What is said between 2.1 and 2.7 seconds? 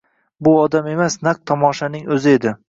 o`zi edi